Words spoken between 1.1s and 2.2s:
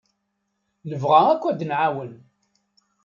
akk ad d-nɛawen.